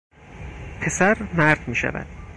پسر 0.81 1.17
مرد 1.33 1.67
میشود 1.69 2.07